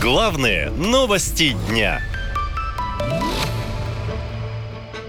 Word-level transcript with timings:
Главные 0.00 0.70
новости 0.70 1.54
дня. 1.68 2.00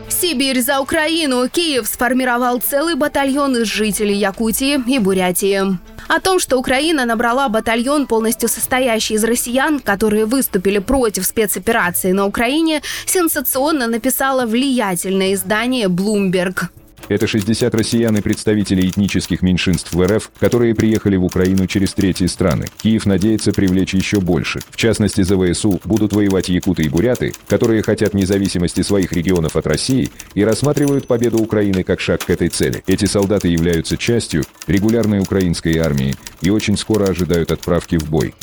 Сибирь 0.09 0.59
за 0.59 0.81
Украину. 0.81 1.47
Киев 1.47 1.87
сформировал 1.87 2.60
целый 2.60 2.96
батальон 2.96 3.55
из 3.55 3.67
жителей 3.67 4.15
Якутии 4.15 4.83
и 4.85 4.99
Бурятии. 4.99 5.79
О 6.09 6.19
том, 6.19 6.39
что 6.39 6.57
Украина 6.57 7.05
набрала 7.05 7.47
батальон, 7.47 8.05
полностью 8.05 8.49
состоящий 8.49 9.13
из 9.13 9.23
россиян, 9.23 9.79
которые 9.79 10.25
выступили 10.25 10.80
против 10.80 11.26
спецоперации 11.26 12.12
на 12.12 12.26
Украине, 12.26 12.82
сенсационно 13.05 13.88
написало 13.88 14.46
влиятельное 14.46 15.36
издание 15.36 15.88
«Блумберг». 15.88 16.70
Это 17.12 17.28
60 17.28 17.75
россиян 17.75 18.16
и 18.16 18.21
представители 18.21 18.88
этнических 18.88 19.41
меньшинств 19.41 19.91
в 19.91 20.02
РФ, 20.02 20.32
которые 20.39 20.73
приехали 20.73 21.18
в 21.18 21.26
Украину 21.26 21.68
через 21.68 21.94
третьи 21.94 22.26
страны. 22.26 22.68
Киев 22.82 23.05
надеется 23.05 23.52
привлечь 23.52 23.94
еще 23.94 24.21
больше. 24.21 24.62
В 24.70 24.77
частности, 24.77 25.21
за 25.21 25.36
ВСУ 25.36 25.82
будут 25.84 26.13
воевать 26.13 26.48
якуты 26.48 26.84
и 26.84 26.88
буряты, 26.88 27.34
которые 27.49 27.84
хотят 27.84 28.13
независимости 28.13 28.80
своих 28.80 29.12
регионов 29.12 29.58
от 29.58 29.68
России 29.68 30.09
и 30.35 30.45
рассматривают 30.45 31.05
победу 31.05 31.40
Украины 31.40 31.84
как 31.84 31.99
шаг 31.99 32.23
к 32.23 32.30
этой 32.30 32.48
цели. 32.48 32.82
Эти 32.88 33.04
солдаты 33.04 33.49
являются 33.49 33.98
частью 33.98 34.46
регулярной 34.68 35.20
украинской 35.20 35.80
армии 35.80 36.16
и 36.40 36.49
очень 36.49 36.77
скоро 36.77 37.07
ожидают 37.07 37.52
отправки 37.52 37.98
в 37.98 38.09
бой. 38.09 38.34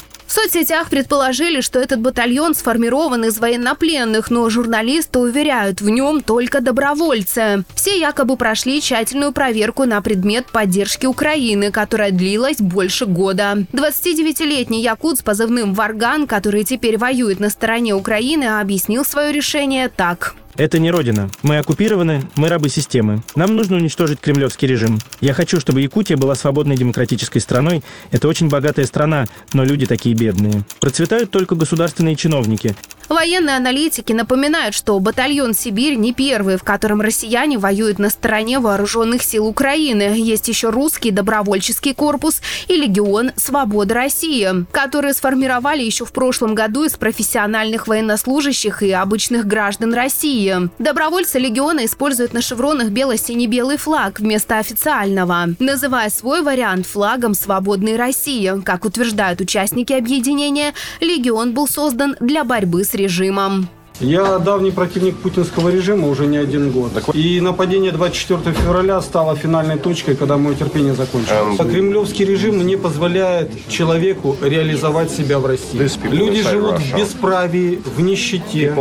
Соцсетях 0.41 0.89
предположили, 0.89 1.61
что 1.61 1.81
этот 1.81 2.01
батальон 2.01 2.55
сформирован 2.55 3.25
из 3.25 3.39
военнопленных, 3.39 4.31
но 4.31 4.49
журналисты 4.49 5.19
уверяют, 5.19 5.81
в 5.81 5.89
нем 5.89 6.23
только 6.23 6.61
добровольцы. 6.61 7.65
Все 7.75 7.99
якобы 7.99 8.37
прошли 8.37 8.81
тщательную 8.81 9.33
проверку 9.33 9.85
на 9.85 10.01
предмет 10.01 10.47
поддержки 10.47 11.07
Украины, 11.07 11.73
которая 11.73 12.13
длилась 12.13 12.59
больше 12.59 13.07
года. 13.07 13.65
29-летний 13.73 14.81
якут 14.81 15.19
с 15.19 15.23
позывным 15.23 15.75
«Варган», 15.75 16.29
который 16.29 16.63
теперь 16.63 16.99
воюет 16.99 17.41
на 17.41 17.51
стороне 17.51 17.95
Украины, 17.95 18.61
объяснил 18.61 19.05
свое 19.05 19.33
решение 19.33 19.89
так. 19.89 20.37
Это 20.59 20.81
не 20.81 20.91
родина. 20.91 21.31
Мы 21.45 21.59
оккупированы, 21.59 22.25
мы 22.35 22.49
рабы 22.49 22.69
системы. 22.69 23.23
Нам 23.37 23.55
нужно 23.55 23.77
уничтожить 23.77 24.19
кремлевский 24.19 24.67
режим. 24.67 24.99
Я 25.21 25.33
хочу, 25.33 25.61
чтобы 25.61 25.81
Якутия 25.81 26.17
была 26.17 26.35
свободной 26.35 26.77
демократической 26.77 27.39
страной. 27.39 27.85
Это 28.11 28.27
очень 28.27 28.49
богатая 28.49 28.85
страна, 28.85 29.27
но 29.53 29.63
люди 29.63 29.87
такие 29.87 30.17
бедные. 30.17 30.65
Процветают 30.81 31.31
только 31.31 31.55
государственные 31.55 32.17
чиновники. 32.17 32.75
Военные 33.09 33.57
аналитики 33.57 34.13
напоминают, 34.13 34.75
что 34.75 34.99
батальон 35.01 35.55
«Сибирь» 35.55 35.95
не 35.95 36.13
первый, 36.13 36.59
в 36.59 36.63
котором 36.63 37.01
россияне 37.01 37.57
воюют 37.57 37.99
на 37.99 38.11
стороне 38.11 38.59
вооруженных 38.59 39.23
сил 39.23 39.47
Украины. 39.47 40.15
Есть 40.15 40.49
еще 40.49 40.69
русский 40.69 41.11
добровольческий 41.11 41.95
корпус 41.95 42.43
и 42.69 42.77
легион 42.77 43.33
«Свобода 43.37 43.95
России», 43.95 44.67
которые 44.73 45.15
сформировали 45.15 45.83
еще 45.83 46.05
в 46.05 46.13
прошлом 46.13 46.55
году 46.55 46.85
из 46.85 46.97
профессиональных 46.97 47.89
военнослужащих 47.89 48.83
и 48.83 48.91
обычных 48.91 49.47
граждан 49.47 49.95
России. 49.95 50.69
Добровольцы 50.79 51.39
легиона 51.39 51.87
используют 51.87 52.35
на 52.35 52.43
шевронах 52.43 52.89
бело-сине-белый 52.89 53.79
флаг 53.79 54.21
вместо 54.21 54.59
официального, 54.59 55.47
называя 55.59 56.11
свой 56.11 56.43
вариант 56.43 56.87
флагом 56.87 57.33
«Свободной 57.33 57.97
России». 57.97 58.53
Как 58.65 58.85
утверждают 58.85 59.41
участники 59.41 59.95
объединения, 59.95 60.75
легион 61.01 61.55
был 61.55 61.67
создан 61.67 62.15
для 62.21 62.45
борьбы 62.45 62.85
с 62.85 62.98
режимом. 62.99 63.69
Я 64.01 64.39
давний 64.39 64.71
противник 64.71 65.17
путинского 65.17 65.71
режима 65.71 66.09
уже 66.09 66.27
не 66.27 66.37
один 66.37 66.71
год. 66.71 66.93
И 67.15 67.41
нападение 67.41 67.91
24 67.91 68.55
февраля 68.55 69.01
стало 69.01 69.35
финальной 69.35 69.77
точкой, 69.77 70.15
когда 70.15 70.37
мое 70.37 70.55
терпение 70.55 70.95
закончилось. 70.95 71.59
Кремлевский 71.59 72.25
режим 72.25 72.65
не 72.65 72.77
позволяет 72.77 73.51
человеку 73.69 74.37
реализовать 74.41 75.11
себя 75.11 75.39
в 75.39 75.47
России. 75.47 75.79
Люди 76.11 76.43
живут 76.43 76.79
в 76.79 76.97
бесправии, 76.97 77.81
в 77.97 78.01
нищете. 78.01 78.75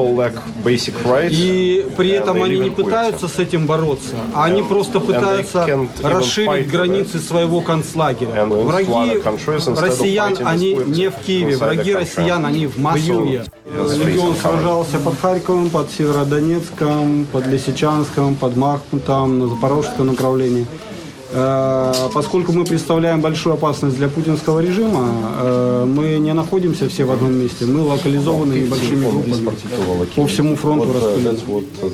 И 1.31 1.85
при 1.97 2.09
этом 2.09 2.43
они 2.43 2.59
не 2.59 2.69
пытаются 2.69 3.27
с 3.27 3.39
этим 3.39 3.65
бороться, 3.65 4.15
а 4.33 4.45
они 4.45 4.61
просто 4.61 4.99
пытаются 4.99 5.67
расширить 6.03 6.69
границы 6.69 7.19
своего 7.19 7.61
концлагеря. 7.61 8.45
Враги 8.45 9.21
россиян, 9.75 10.37
они 10.43 10.75
не 10.75 11.09
в 11.09 11.15
Киеве, 11.25 11.57
враги 11.57 11.93
россиян, 11.95 12.45
они 12.45 12.67
в 12.67 12.77
Москве. 12.77 13.45
Легион 13.65 14.35
сражался 14.35 14.99
под 15.07 15.19
Харьковом, 15.21 15.69
под 15.69 15.89
Северодонецком, 15.89 17.25
под 17.31 17.47
Лисичанском, 17.47 18.35
под 18.35 18.57
Махмутом, 18.57 19.39
на 19.39 19.47
Запорожском 19.47 20.07
направлении. 20.07 20.65
Э, 21.31 21.93
поскольку 22.13 22.53
мы 22.53 22.63
представляем 22.63 23.21
большую 23.21 23.53
опасность 23.53 23.97
для 23.97 24.07
путинского 24.07 24.61
режима, 24.61 25.07
э, 25.39 25.85
мы 25.85 26.17
не 26.19 26.33
находимся 26.33 26.87
все 26.87 27.03
в 27.05 27.11
одном 27.11 27.33
месте. 27.33 27.65
Мы 27.65 27.81
локализованы 27.81 28.53
небольшими 28.53 29.09
группами 29.09 29.49
по 30.15 30.27
всему 30.27 30.55
фронту 30.55 30.93
распределены. 30.93 31.37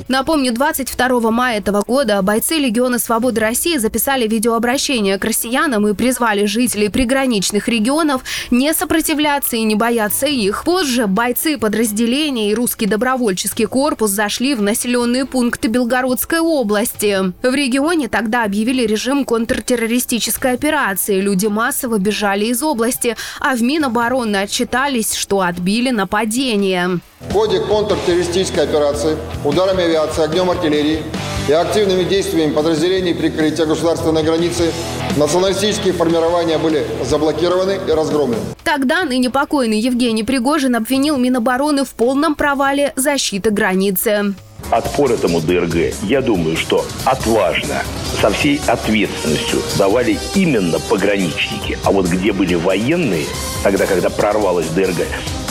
Напомню, 0.07 0.53
22 0.53 1.31
мая 1.31 1.57
этого 1.57 1.83
года 1.87 2.21
бойцы 2.21 2.55
Легиона 2.55 2.99
Свободы 2.99 3.41
России 3.41 3.77
записали 3.77 4.27
видеообращение 4.27 5.17
к 5.17 5.25
россиянам 5.25 5.87
и 5.87 5.93
призвали 5.93 6.45
жителей 6.45 6.89
приграничных 6.89 7.67
регионов 7.67 8.23
не 8.51 8.73
сопротивляться 8.73 9.55
и 9.55 9.63
не 9.63 9.75
бояться 9.75 10.27
их. 10.27 10.63
Позже 10.63 11.07
бойцы 11.07 11.57
подразделения 11.57 12.51
и 12.51 12.55
русский 12.55 12.85
добровольческий 12.85 13.65
корпус 13.65 14.11
зашли 14.11 14.53
в 14.53 14.61
населенные 14.61 15.25
пункты 15.25 15.67
Белгородской 15.67 16.39
области. 16.39 17.33
В 17.41 17.53
регионе 17.53 18.07
тогда 18.07 18.43
объявили 18.43 18.85
режим 18.85 19.22
контртеррористической 19.25 20.53
операции. 20.53 21.19
Люди 21.19 21.47
массово 21.47 21.97
бежали 21.97 22.45
из 22.45 22.61
области, 22.63 23.15
а 23.39 23.55
в 23.55 23.61
Минобороны 23.61 24.37
отчитались, 24.37 25.13
что 25.13 25.41
отбили 25.41 25.89
нападение. 25.89 26.99
В 27.21 27.33
ходе 27.33 27.59
контртеррористической 27.59 28.63
операции 28.63 29.17
ударами 29.43 29.83
авиации, 29.83 30.23
огнем 30.23 30.49
артиллерии 30.49 31.03
и 31.47 31.51
активными 31.51 32.03
действиями 32.03 32.53
подразделений 32.53 33.13
прикрытия 33.13 33.65
государственной 33.65 34.23
границы 34.23 34.71
националистические 35.17 35.93
формирования 35.93 36.57
были 36.57 36.85
заблокированы 37.03 37.79
и 37.87 37.91
разгромлены. 37.91 38.41
Тогда 38.63 39.03
ныне 39.03 39.29
покойный 39.29 39.79
Евгений 39.79 40.23
Пригожин 40.23 40.75
обвинил 40.75 41.17
Минобороны 41.17 41.83
в 41.83 41.93
полном 41.93 42.35
провале 42.35 42.93
защиты 42.95 43.49
границы 43.49 44.33
отпор 44.77 45.11
этому 45.11 45.39
ДРГ, 45.39 45.93
я 46.03 46.21
думаю, 46.21 46.57
что 46.57 46.85
отважно, 47.05 47.83
со 48.19 48.29
всей 48.31 48.59
ответственностью 48.67 49.61
давали 49.77 50.17
именно 50.35 50.79
пограничники. 50.79 51.77
А 51.83 51.91
вот 51.91 52.07
где 52.07 52.33
были 52.33 52.55
военные, 52.55 53.25
тогда, 53.63 53.85
когда 53.85 54.09
прорвалась 54.09 54.67
ДРГ, 54.67 55.05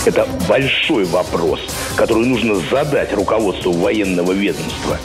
это 0.05 0.27
большой 0.49 1.05
вопрос, 1.05 1.61
который 1.97 2.27
нужно 2.27 2.57
задать 2.71 3.13
руководству 3.13 3.73
военного 3.73 4.33
ведомства. 4.33 4.99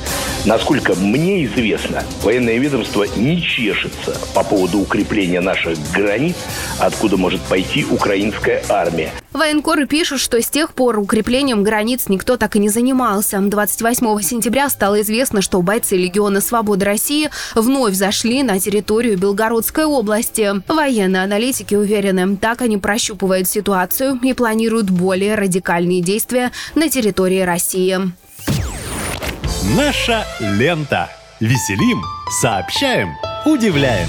Насколько 0.45 0.95
мне 0.95 1.45
известно, 1.45 2.03
военное 2.23 2.57
ведомство 2.57 3.05
не 3.15 3.41
чешется 3.41 4.17
по 4.33 4.43
поводу 4.43 4.79
укрепления 4.79 5.41
наших 5.41 5.77
границ, 5.91 6.35
откуда 6.79 7.17
может 7.17 7.41
пойти 7.41 7.85
украинская 7.85 8.63
армия. 8.69 9.11
Военкоры 9.33 9.85
пишут, 9.85 10.19
что 10.19 10.41
с 10.41 10.49
тех 10.49 10.73
пор 10.73 10.97
укреплением 10.99 11.63
границ 11.63 12.05
никто 12.07 12.37
так 12.37 12.55
и 12.55 12.59
не 12.59 12.69
занимался. 12.69 13.39
28 13.39 14.21
сентября 14.21 14.69
стало 14.69 15.01
известно, 15.01 15.41
что 15.41 15.61
бойцы 15.61 15.95
Легиона 15.95 16.41
Свободы 16.41 16.85
России 16.85 17.29
вновь 17.55 17.93
зашли 17.93 18.43
на 18.43 18.59
территорию 18.59 19.17
Белгородской 19.17 19.85
области. 19.85 20.61
Военные 20.67 21.23
аналитики 21.23 21.75
уверены, 21.75 22.37
так 22.37 22.61
они 22.61 22.77
прощупывают 22.77 23.47
ситуацию 23.47 24.19
и 24.23 24.33
планируют 24.33 24.89
более 24.89 25.35
радикальные 25.35 26.01
действия 26.01 26.51
на 26.75 26.89
территории 26.89 27.41
России. 27.41 27.97
Наша 29.75 30.25
лента. 30.39 31.09
Веселим, 31.39 32.01
сообщаем, 32.41 33.09
удивляем. 33.45 34.07